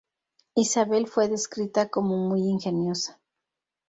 Isabel 0.55 1.05
fue 1.05 1.27
descrita 1.27 1.89
como 1.89 2.17
muy 2.17 2.39
ingeniosa. 2.41 3.21